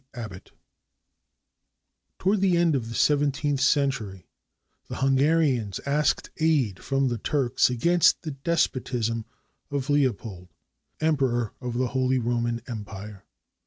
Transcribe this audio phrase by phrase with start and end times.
[0.15, 0.49] ABBOTT
[2.17, 4.25] [Toward the end of the seventeenth century,
[4.87, 9.25] the Hunga rians asked aid from the Turks against the despotism
[9.69, 10.47] of Leo pold,
[11.01, 13.25] Emperor of the Holy Roman Empire.